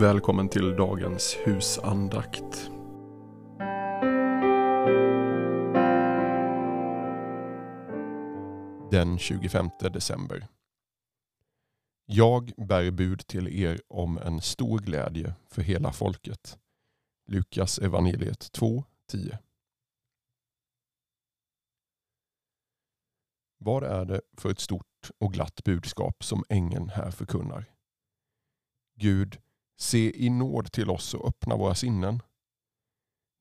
[0.00, 2.70] Välkommen till dagens husandakt.
[8.90, 10.46] Den 25 december.
[12.06, 16.58] Jag bär bud till er om en stor glädje för hela folket.
[17.26, 19.38] Lukas evangeliet 2.10.
[23.58, 27.64] Vad är det för ett stort och glatt budskap som ängeln här förkunnar?
[29.00, 29.38] Gud,
[29.78, 32.22] se i nåd till oss och öppna våra sinnen.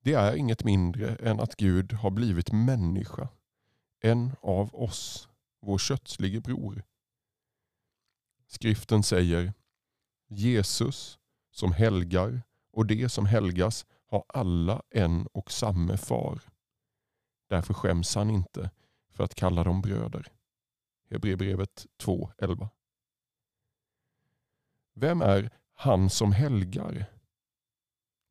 [0.04, 3.30] Det är inget mindre än att Gud har blivit människa,
[4.00, 5.30] en av oss,
[5.62, 6.84] vår kötslige bror.
[8.48, 9.54] Skriften säger
[10.28, 11.20] Jesus
[11.52, 16.42] som helgar och det som helgas har alla en och samme far.
[17.50, 18.72] Därför skäms han inte
[19.12, 20.32] för att kalla dem bröder.
[21.10, 22.70] Hebreerbrevet 2.11.
[24.94, 27.06] Vem är han som helgar?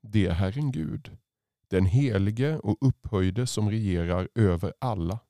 [0.03, 1.19] Det är Herren Gud,
[1.69, 5.21] den helige och upphöjde som regerar över alla.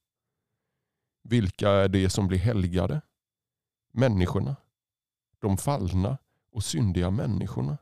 [1.22, 3.00] Vilka är det som blir helgade?
[3.92, 4.56] Människorna,
[5.38, 6.18] de fallna
[6.52, 7.78] och syndiga människorna.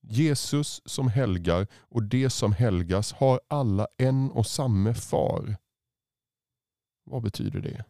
[0.00, 5.56] Jesus som helgar och det som helgas har alla en och samme far.
[7.04, 7.84] Vad betyder det?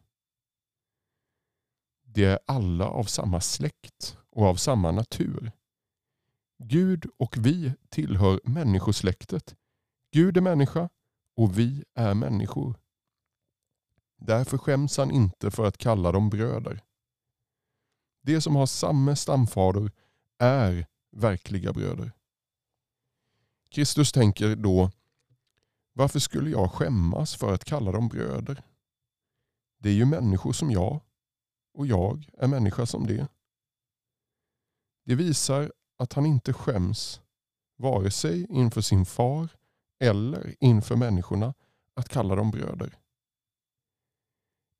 [2.16, 5.52] De är alla av samma släkt och av samma natur.
[6.58, 9.56] Gud och vi tillhör människosläktet.
[10.12, 10.88] Gud är människa
[11.34, 12.74] och vi är människor.
[14.16, 16.80] Därför skäms han inte för att kalla dem bröder.
[18.22, 19.90] De som har samma stamfader
[20.38, 22.12] är verkliga bröder.
[23.68, 24.90] Kristus tänker då,
[25.92, 28.62] varför skulle jag skämmas för att kalla dem bröder?
[29.78, 31.00] Det är ju människor som jag
[31.76, 33.28] och jag är människa som det.
[35.04, 37.20] Det visar att han inte skäms
[37.76, 39.48] vare sig inför sin far
[40.00, 41.54] eller inför människorna
[41.94, 42.98] att kalla dem bröder.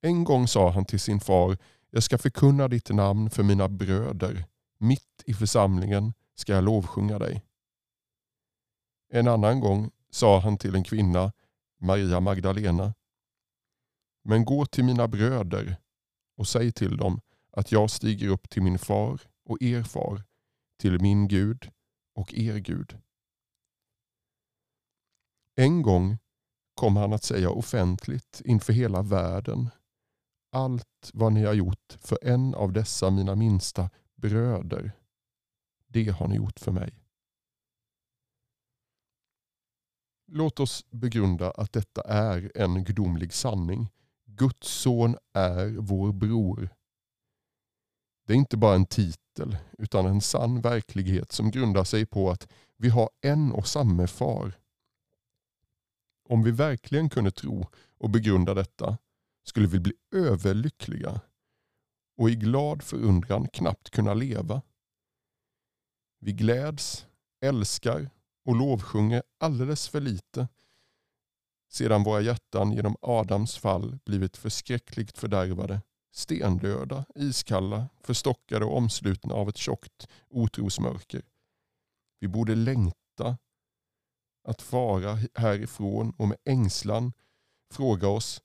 [0.01, 1.57] En gång sa han till sin far,
[1.89, 4.45] jag ska förkunna ditt namn för mina bröder.
[4.77, 7.45] Mitt i församlingen ska jag lovsjunga dig.
[9.09, 11.33] En annan gång sa han till en kvinna,
[11.79, 12.93] Maria Magdalena,
[14.23, 15.77] men gå till mina bröder
[16.37, 17.21] och säg till dem
[17.51, 20.23] att jag stiger upp till min far och er far,
[20.77, 21.71] till min Gud
[22.13, 22.97] och er Gud.
[25.55, 26.17] En gång
[26.73, 29.69] kom han att säga offentligt inför hela världen
[30.51, 34.91] allt vad ni har gjort för en av dessa mina minsta bröder,
[35.87, 37.03] det har ni gjort för mig.
[40.31, 43.89] Låt oss begrunda att detta är en gudomlig sanning.
[44.37, 46.69] Guds son är vår bror.
[48.27, 52.47] Det är inte bara en titel utan en sann verklighet som grundar sig på att
[52.77, 54.59] vi har en och samme far.
[56.29, 57.67] Om vi verkligen kunde tro
[57.97, 58.97] och begrunda detta
[59.43, 61.21] skulle vi bli överlyckliga
[62.17, 64.61] och i glad förundran knappt kunna leva.
[66.19, 67.07] Vi gläds,
[67.41, 68.09] älskar
[68.45, 70.47] och lovsjunger alldeles för lite
[71.69, 79.49] sedan våra hjärtan genom Adams fall blivit förskräckligt fördärvade, stendöda, iskalla, förstockade och omslutna av
[79.49, 81.21] ett tjockt otrosmörker.
[82.19, 83.37] Vi borde längta
[84.47, 87.13] att fara härifrån och med ängslan
[87.73, 88.41] fråga oss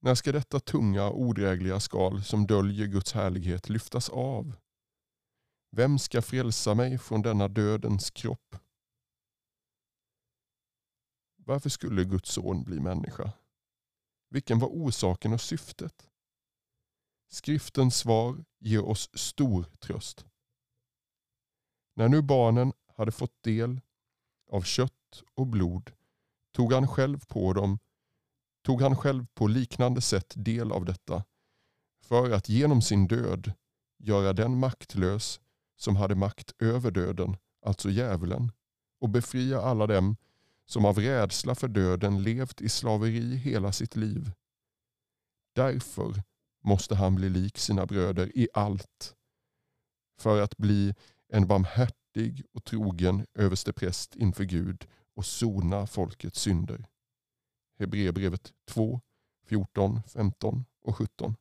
[0.00, 4.52] när ska detta tunga odrägliga skal som döljer Guds härlighet lyftas av?
[5.76, 8.56] Vem ska frälsa mig från denna dödens kropp?
[11.48, 13.32] Varför skulle Guds son bli människa?
[14.30, 16.08] Vilken var orsaken och syftet?
[17.28, 20.26] Skriftens svar ger oss stor tröst.
[21.94, 23.80] När nu barnen hade fått del
[24.50, 25.92] av kött och blod
[26.52, 27.78] tog han själv på dem
[28.64, 31.24] tog han själv på liknande sätt del av detta
[32.02, 33.52] för att genom sin död
[33.98, 35.40] göra den maktlös
[35.76, 37.36] som hade makt över döden,
[37.66, 38.52] alltså djävulen,
[39.00, 40.16] och befria alla dem
[40.68, 44.32] som av rädsla för döden levt i slaveri hela sitt liv.
[45.54, 46.22] Därför
[46.64, 49.16] måste han bli lik sina bröder i allt,
[50.18, 50.94] för att bli
[51.28, 56.88] en barmhärtig och trogen överstepräst inför Gud och sona folkets synder.
[57.78, 59.00] Hebreerbrevet 2,
[59.46, 61.36] 14, 15 och 17.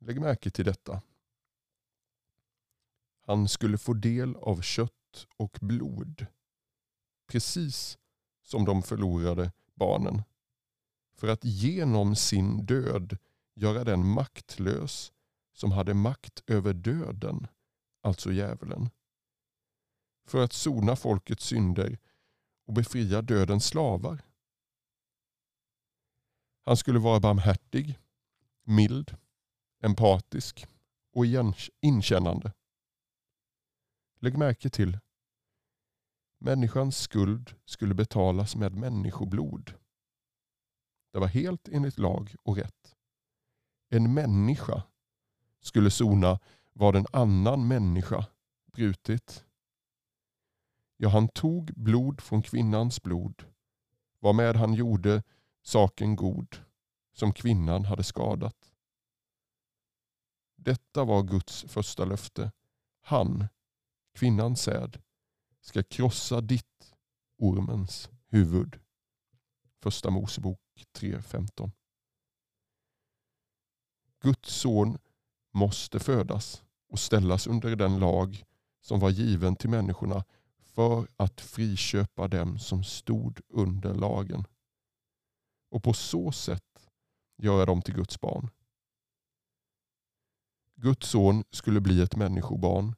[0.00, 1.02] Lägg märke till detta.
[3.26, 6.26] Han skulle få del av kött och blod.
[7.32, 7.98] Precis
[8.42, 10.22] som de förlorade barnen.
[11.14, 13.18] För att genom sin död
[13.54, 15.12] göra den maktlös
[15.52, 17.46] som hade makt över döden,
[18.02, 18.90] alltså djävulen.
[20.26, 21.98] För att sona folkets synder
[22.66, 24.22] och befria dödens slavar.
[26.64, 27.98] Han skulle vara barmhärtig,
[28.64, 29.16] mild,
[29.80, 30.66] empatisk
[31.12, 31.24] och
[31.80, 32.52] inkännande.
[34.20, 34.98] Lägg märke till
[36.44, 39.74] Människans skuld skulle betalas med människoblod.
[41.12, 42.96] Det var helt enligt lag och rätt.
[43.88, 44.82] En människa
[45.60, 46.40] skulle sona
[46.72, 48.26] vad en annan människa
[48.72, 49.44] brutit.
[50.96, 53.44] Ja, han tog blod från kvinnans blod,
[54.20, 55.22] varmed han gjorde
[55.62, 56.56] saken god,
[57.12, 58.72] som kvinnan hade skadat.
[60.56, 62.52] Detta var Guds första löfte.
[63.00, 63.48] Han,
[64.14, 65.02] kvinnans säd,
[65.62, 66.94] ska krossa ditt,
[67.38, 68.80] ormens, huvud.
[69.82, 70.60] Första Mosebok
[70.98, 71.70] 3.15.
[74.20, 74.98] Guds son
[75.52, 78.44] måste födas och ställas under den lag
[78.80, 80.24] som var given till människorna
[80.58, 84.44] för att friköpa dem som stod under lagen.
[85.70, 86.88] Och på så sätt
[87.36, 88.50] göra dem till Guds barn.
[90.76, 92.94] Guds son skulle bli ett människobarn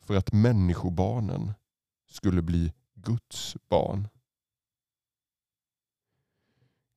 [0.00, 1.54] för att människobarnen
[2.06, 4.08] skulle bli Guds barn.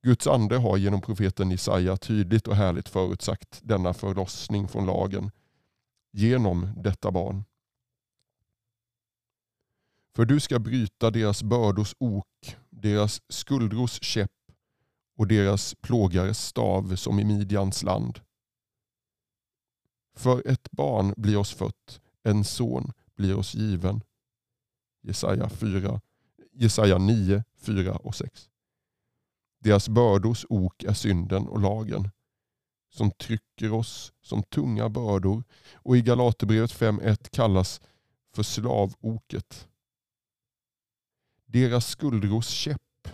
[0.02, 5.30] Guds ande har genom profeten Jesaja tydligt och härligt förutsagt denna förlossning från lagen
[6.12, 7.44] genom detta barn.
[10.14, 14.30] För du ska bryta deras bördors ok, deras skuldros käpp
[15.16, 18.20] och deras plågares stav som i Midjans land.
[20.16, 24.02] För ett barn blir oss fött, en son blir oss given.
[25.02, 26.00] Jesaja, 4,
[26.52, 28.50] Jesaja 9, 4 och 6.
[29.58, 32.10] Deras bördors ok är synden och lagen
[32.90, 35.44] som trycker oss som tunga bördor
[35.74, 37.80] och i Galaterbrevet 5.1 kallas
[38.34, 39.68] för slavoket.
[41.46, 43.08] Deras skuldros käpp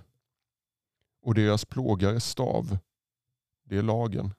[1.23, 2.79] och deras plågares stav,
[3.65, 4.35] det är lagen,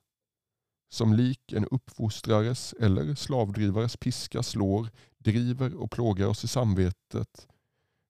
[0.90, 7.48] som lik en uppfostrares eller slavdrivares piska slår, driver och plågar oss i samvetet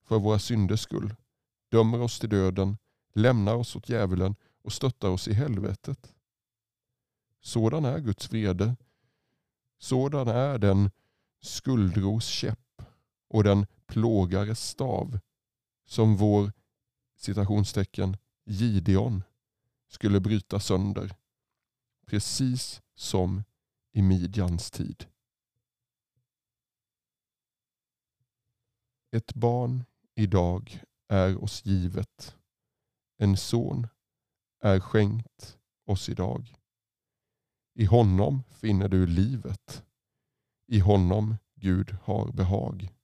[0.04, 1.14] för våra synders skull,
[1.70, 2.78] dömer oss till döden,
[3.14, 6.14] lämnar oss åt djävulen och stöttar oss i helvetet.
[7.40, 8.76] Sådan är Guds vrede.
[9.78, 10.90] Sådan är den
[11.40, 12.82] skuldros käpp
[13.28, 15.18] och den plågares stav
[15.86, 16.52] som vår
[17.16, 18.16] citationstecken
[18.46, 19.22] Gideon
[19.88, 21.14] skulle bryta sönder.
[22.08, 23.42] Precis som
[23.92, 25.06] i Midjans tid.
[29.10, 29.84] Ett barn
[30.14, 32.36] idag är oss givet.
[33.16, 33.86] En son
[34.60, 36.54] är skänkt oss idag.
[37.74, 39.84] I honom finner du livet.
[40.66, 42.94] I honom Gud har behag.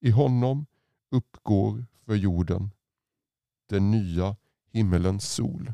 [0.00, 0.66] I honom
[1.10, 2.70] uppgår för jorden
[3.68, 4.36] den nya
[4.72, 5.72] himmelens sol.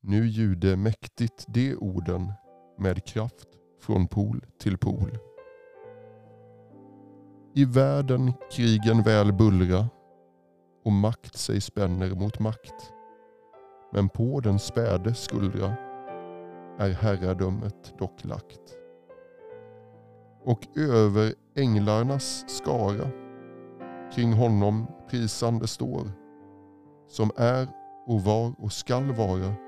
[0.00, 2.32] Nu ljude mäktigt de orden
[2.78, 3.48] med kraft
[3.80, 5.18] från pol till pol.
[7.54, 9.88] I världen krigen väl bullra
[10.84, 12.92] och makt sig spänner mot makt.
[13.92, 15.76] Men på den späde skuldra
[16.78, 18.76] är herradömet dock lagt.
[20.44, 23.10] Och över änglarnas skara
[24.14, 26.10] kring honom prisande står
[27.08, 27.68] som är
[28.06, 29.67] och var och skall vara